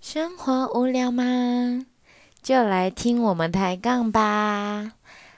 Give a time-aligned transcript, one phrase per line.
[0.00, 1.84] 生活无聊吗？
[2.42, 4.92] 就来听我们抬杠吧。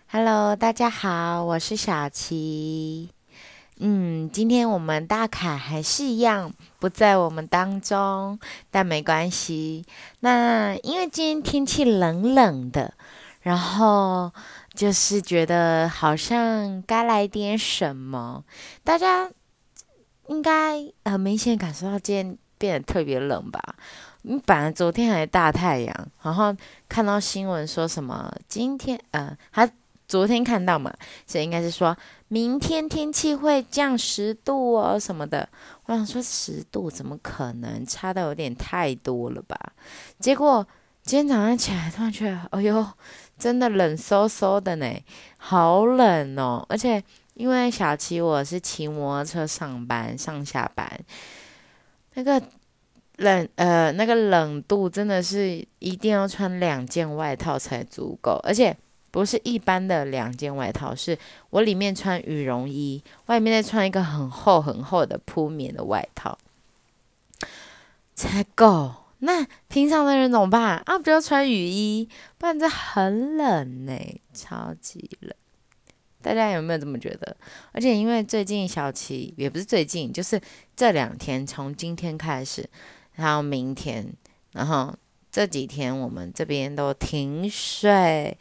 [0.09, 3.11] Hello，大家好，我是小琪。
[3.79, 8.39] 嗯，今天我们大凯还是一样不在我们当中，
[8.71, 9.85] 但没关系。
[10.21, 12.95] 那因为今天天气冷冷的，
[13.41, 14.33] 然后
[14.75, 18.45] 就是觉得好像该来点什么。
[18.85, 19.29] 大家
[20.29, 23.61] 应该很明显感受到今天变得特别冷吧？
[24.23, 26.55] 你本来昨天还大太阳，然后
[26.89, 29.69] 看到新闻说什么今天呃，他
[30.07, 30.93] 昨天看到嘛，
[31.27, 31.97] 所以应该是说
[32.29, 35.49] 明天天气会降十度哦什么的。
[35.87, 39.59] 我想说十度怎么可能，差的有点太多了吧？
[40.21, 40.65] 结果
[41.03, 42.87] 今天早上起来突然觉得，哎呦，
[43.37, 44.87] 真的冷飕飕的呢，
[45.37, 46.65] 好冷哦！
[46.69, 47.03] 而且
[47.35, 51.01] 因为小琪我是骑摩托车上班上下班，
[52.15, 52.41] 那个。
[53.23, 58.77] 冷呃，那个冷度真的是一定要穿两件外套才足够，而且
[59.11, 61.17] 不是一般的两件外套，是
[61.51, 66.37] 我里面穿羽绒衣，外面再穿一个很厚很厚的铺棉的外套
[68.15, 68.93] 才够。
[69.21, 70.99] 那平常的人怎么办啊？
[70.99, 73.97] 不要穿雨衣，不然这很冷呢，
[74.35, 75.33] 超级冷。
[76.21, 77.37] 大家有没有这么觉得？
[77.73, 80.41] 而且因为最近小琪也不是最近，就是
[80.75, 82.69] 这两天，从今天开始。
[83.15, 84.13] 然后明天，
[84.53, 84.95] 然后
[85.31, 88.37] 这几天我们这边都停水。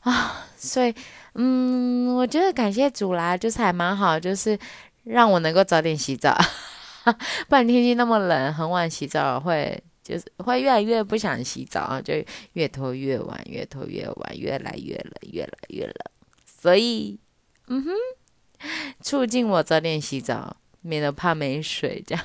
[0.00, 0.92] 啊，所以
[1.34, 4.58] 嗯，我觉得感谢主啦，就是还蛮好，就是
[5.04, 6.36] 让我能够早点洗澡，
[7.48, 12.14] 不然天气那么冷，很晚洗澡会就是会越来越不想洗澡，就
[12.54, 15.94] 越拖越晚，越拖越晚，越来越冷，越来越冷，
[16.44, 17.16] 所以
[17.68, 17.92] 嗯哼，
[19.00, 22.24] 促进我早点洗澡，免得怕没水这样。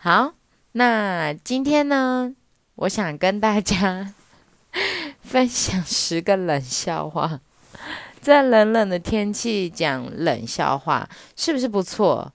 [0.00, 0.32] 好，
[0.72, 2.32] 那今天呢，
[2.76, 4.14] 我想跟大家
[5.20, 7.40] 分享十个冷笑话。
[8.20, 12.32] 在冷冷的天气讲冷笑话，是不是不错？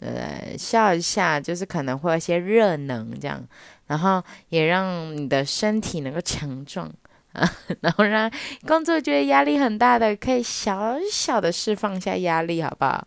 [0.00, 3.40] 呃，笑一下，就是可能会有些热能这样，
[3.86, 6.92] 然后也让你的身体能够强壮
[7.32, 7.48] 啊，
[7.80, 8.28] 然后让
[8.66, 13.06] 工作觉得压力很大的，可以小小的释放一下压力，好不好？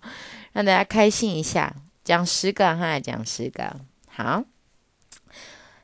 [0.53, 1.75] 让大家开心一下。
[2.05, 3.75] 讲十个哈，讲十个。
[4.07, 4.43] 好，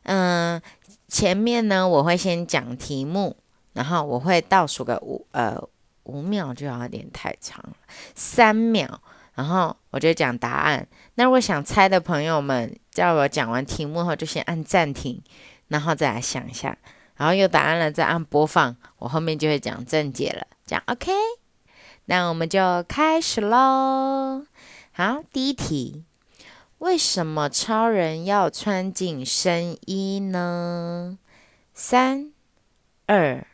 [0.03, 0.61] 嗯，
[1.09, 3.35] 前面呢我会先讲题目，
[3.73, 5.61] 然后我会倒数个五呃
[6.03, 7.75] 五秒，就有点太长了，
[8.15, 8.87] 三秒，
[9.33, 10.87] 然后我就讲答案。
[11.15, 15.21] 那如果想猜的朋友们，在我讲完题目后就先按暂停，
[15.67, 16.77] 然后再来想一下，
[17.15, 20.45] 然后有答案了再按播放，我后面就会讲正解了。
[20.65, 21.11] 讲 OK，
[22.05, 24.45] 那我们就开始喽。
[24.93, 26.05] 好，第一题。
[26.81, 31.19] 为什么超人要穿紧身衣呢？
[31.75, 32.33] 三、
[33.05, 33.45] 二、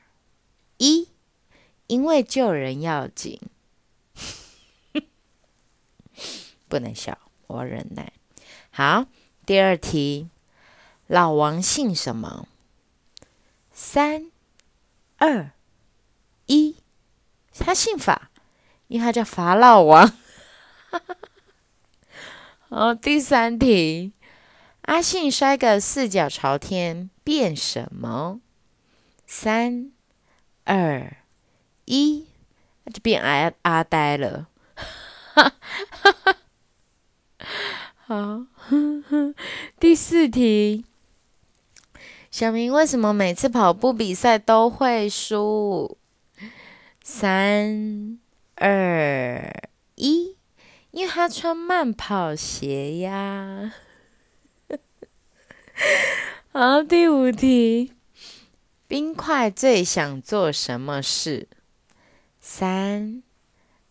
[0.77, 1.09] 一，
[1.87, 3.41] 因为救人要紧。
[6.69, 7.17] 不能笑，
[7.47, 8.13] 我忍耐。
[8.71, 9.07] 好，
[9.45, 10.29] 第二题，
[11.07, 12.47] 老王姓什么？
[13.73, 14.31] 三、
[15.17, 15.51] 二、
[16.45, 16.77] 一，
[17.53, 18.31] 他姓法，
[18.87, 20.17] 因为他叫法老王。
[22.69, 24.11] 好，第三题，
[24.81, 28.41] 阿信摔个四脚朝天变什么？
[29.25, 29.93] 三、
[30.65, 31.15] 二、
[31.85, 32.27] 一，
[32.93, 34.49] 就变阿阿呆了。
[38.05, 38.41] 好，
[39.79, 40.83] 第四题，
[42.29, 45.97] 小明为什么每次跑步比赛都会输？
[47.01, 48.19] 三、
[48.55, 49.66] 二、
[51.07, 53.73] 他穿慢跑鞋呀。
[56.51, 57.93] 好，第五题，
[58.87, 61.47] 冰块最想做什么事？
[62.39, 63.23] 三、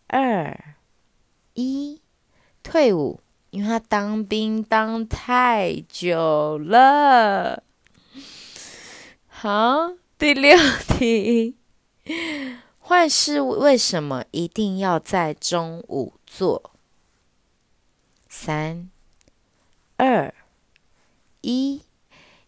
[0.07, 0.75] 二、
[1.53, 2.01] 一，
[2.63, 7.63] 退伍，因为他当兵当太久了。
[9.27, 11.55] 好，第六题，
[12.79, 16.71] 坏事为什么一定要在中午做？
[18.39, 18.91] 三、
[19.97, 20.31] 二、
[21.41, 21.81] 一，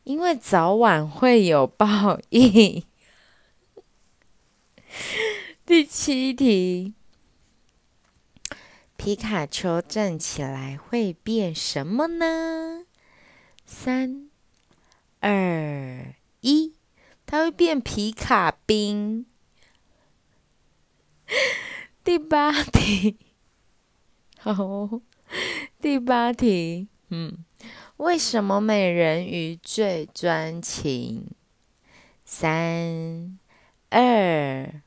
[0.03, 2.83] 因为早晚会有报应。
[5.65, 6.93] 第七题，
[8.97, 12.85] 皮卡丘站起来会变什么呢？
[13.65, 14.29] 三、
[15.21, 16.75] 二、一，
[17.25, 19.25] 它会变皮卡兵。
[22.05, 23.17] 第八题，
[24.37, 25.01] 好。
[25.81, 27.37] 第八题，嗯，
[27.97, 31.27] 为什么美人鱼最专情？
[32.25, 33.39] 三、
[33.89, 34.81] 二、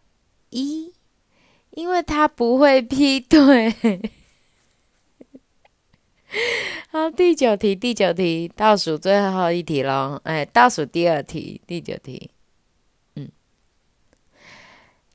[0.50, 0.92] 一，
[1.70, 3.74] 因为他不会劈腿。
[6.90, 10.20] 好，第九题，第九题，倒数最后一题喽。
[10.24, 12.30] 哎，倒数第二题，第九题。
[13.14, 13.30] 嗯，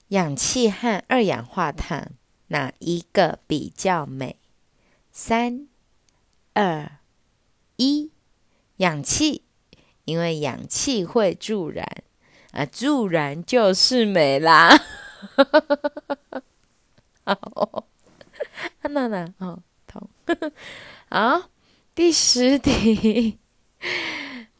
[0.08, 2.14] 氧气和二氧化碳
[2.48, 4.38] 哪一个比较美？
[5.20, 5.68] 三、
[6.54, 7.00] 二、
[7.78, 8.12] 一，
[8.76, 9.42] 氧气，
[10.06, 12.04] 因为氧气会助燃。
[12.52, 14.70] 啊，助燃就是美啦！
[17.26, 17.88] 好，
[18.84, 20.08] 娜娜，哦，痛。
[21.10, 21.50] 好，
[21.96, 23.40] 第十题，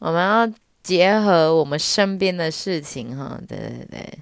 [0.00, 0.52] 我们要
[0.82, 4.18] 结合我们身边的事情，哈，对对对，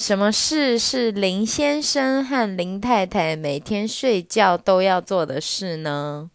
[0.00, 6.30] 什么事是林先生和林太太每天睡觉都要做的事呢？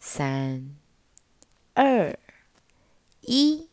[0.00, 0.74] 三、
[1.74, 2.18] 二、
[3.20, 3.68] 一。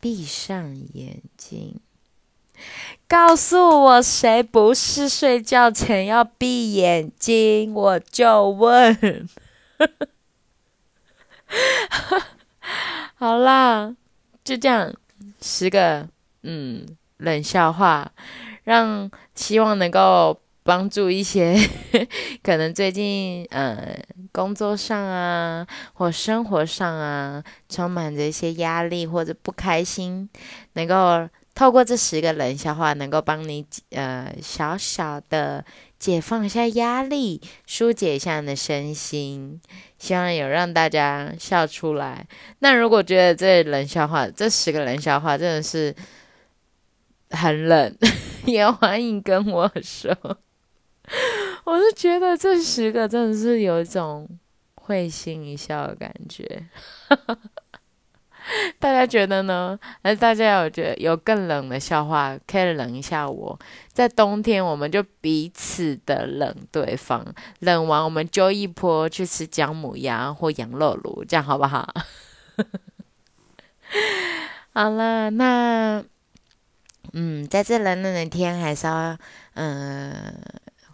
[0.00, 1.78] 闭上眼睛，
[3.06, 7.74] 告诉我谁不是睡觉前要闭眼睛？
[7.74, 9.28] 我就问。
[13.14, 13.94] 好啦，
[14.42, 14.94] 就这样，
[15.42, 16.08] 十个
[16.42, 16.86] 嗯
[17.22, 18.12] 冷笑话，
[18.64, 20.38] 让希望能够。
[20.64, 21.56] 帮助一些
[22.40, 23.98] 可能最近呃
[24.30, 30.30] 工作上啊或生活上啊充满着一些压力或者不开心，
[30.74, 35.64] 能够透过这十个冷笑话，能够帮你呃小小的
[35.98, 39.60] 解放一下压力，疏解一下你的身心，
[39.98, 42.24] 希望有让大家笑出来。
[42.60, 45.92] 那如果觉得这冷笑话这十个冷笑话真的是
[47.32, 47.96] 很冷，
[48.46, 50.16] 也欢迎跟我说。
[51.64, 54.28] 我是觉得这十个真的是有一种
[54.74, 56.66] 会心一笑的感觉，
[58.78, 59.78] 大家觉得呢？
[60.04, 63.58] 是大家有觉得有更冷的笑话可以冷一下我？
[63.92, 67.24] 在冬天我们就彼此的冷对方，
[67.60, 71.88] 冷完我们就一波去吃姜母鸭或羊肉炉，这样好不好？
[74.74, 76.02] 好了，那
[77.12, 79.16] 嗯，在这冷冷的天还是要
[79.54, 80.42] 嗯。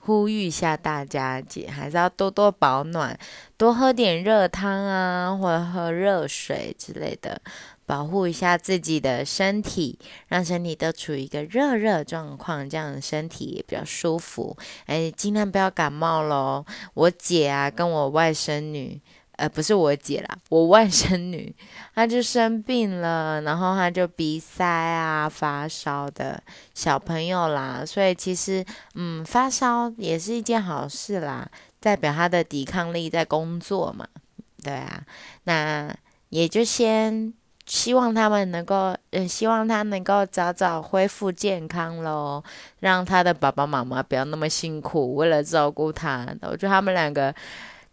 [0.00, 3.14] 呼吁一下大家，姐还是要多多保暖，
[3.58, 7.38] 多喝点热汤啊，或者喝热水之类的，
[7.84, 9.98] 保护一下自己的身体，
[10.28, 14.56] 让身体都处于一个热热状况，这样身体也比较舒服。
[14.86, 16.64] 哎，尽量不要感冒喽。
[16.94, 18.98] 我姐啊，跟我外甥女。
[19.38, 21.54] 呃，不是我姐啦，我外甥女，
[21.94, 26.42] 她就生病了，然后她就鼻塞啊、发烧的
[26.74, 28.64] 小朋友啦，所以其实，
[28.96, 31.48] 嗯，发烧也是一件好事啦，
[31.78, 34.08] 代表她的抵抗力在工作嘛，
[34.64, 35.04] 对啊，
[35.44, 35.94] 那
[36.30, 37.32] 也就先
[37.64, 42.42] 希望他们能够，嗯，希望他能够早早恢复健康喽，
[42.80, 47.32] 让他的爸爸妈妈不要那么辛苦，为了照顾他，我觉得他们两个。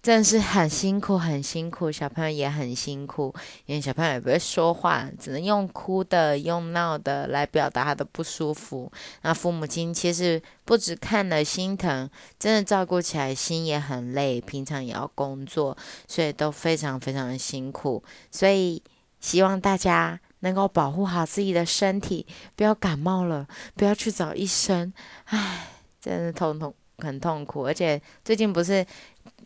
[0.05, 3.33] 真的是很辛苦，很辛苦，小朋友也很辛苦，
[3.65, 8.91] 因为小朋友也不会说话，只能用哭的、用闹的来表达他的不舒服。
[9.23, 12.07] 那父母亲其实不止看了心疼，
[12.37, 15.75] 真的照顾起来心也很累，平常也要工作，
[16.07, 18.03] 所以都非常非常的辛苦。
[18.29, 18.83] 所以
[19.19, 24.93] 希望大家能够保护好自己的身体，不要感冒了，不要去找医生。
[25.23, 25.67] 唉，
[25.99, 28.85] 真的痛痛很痛苦，而且最近不是。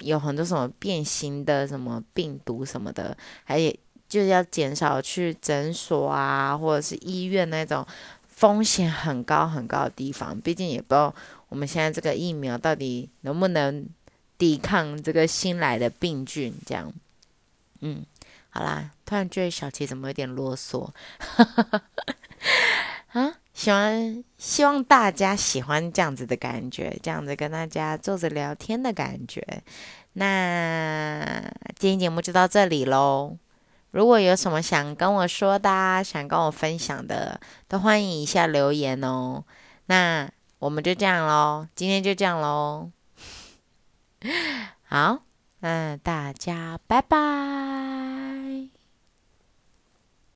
[0.02, 3.72] 有很多什么变形的什么病毒什么的，还也
[4.10, 7.86] 就是要减少去诊所啊，或者是医院那种
[8.28, 10.40] 风险很高很高的地方。
[10.42, 11.14] 毕竟也不知道
[11.48, 13.88] 我们现在这个疫苗到底能不能
[14.38, 16.54] 抵抗这个新来的病菌。
[16.66, 16.92] 这样，
[17.80, 18.06] 嗯，
[18.50, 20.90] 好啦，突然觉得小琪怎么有点啰嗦？
[23.60, 23.62] 啊？
[23.62, 29.46] 喜欢，希望大家喜欢这样子的感觉，这样子跟大家坐着聊天的感觉。
[30.14, 31.44] 那
[31.78, 33.36] 今天节目就到这里喽。
[33.92, 39.44] 如果有什么想跟我说的，想跟我分享的，都欢迎一下留言哦。
[39.88, 42.92] 那我们就这样喽，今天就这样喽。
[44.88, 45.20] 好，
[45.60, 48.19] 那大家拜拜。